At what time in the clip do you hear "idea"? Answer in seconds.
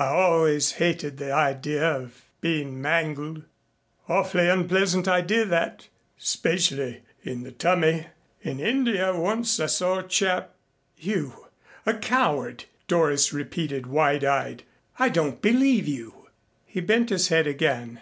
1.32-1.84, 5.06-5.44